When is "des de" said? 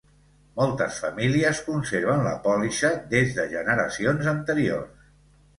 3.15-3.47